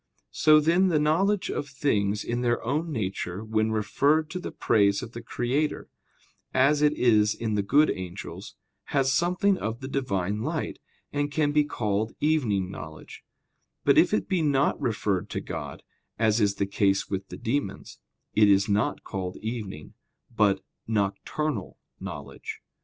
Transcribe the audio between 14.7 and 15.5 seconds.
referred to